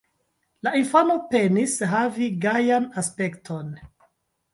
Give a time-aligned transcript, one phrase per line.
[0.67, 3.69] La infano penis havi gajan aspekton.